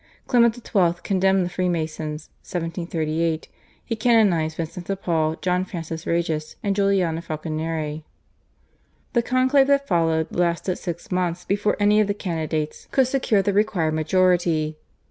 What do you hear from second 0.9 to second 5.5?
condemned the Freemasons (1738). He canonised Vincent de Paul,